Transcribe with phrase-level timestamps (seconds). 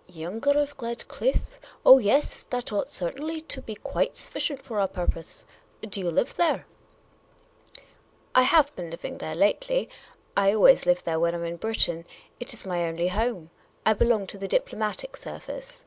[0.24, 1.60] "Younger of Gledcliffe!
[1.84, 5.44] Oh, yes, that ought certainly to be quite sufficient for our purpose.
[5.82, 6.64] Do 3'ou live there?""
[8.34, 9.90] I have been living there lately.
[10.34, 12.06] I always live there when I 'm in Britain.
[12.40, 13.50] It is my only home.
[13.84, 15.84] I belong to the diplomatic service."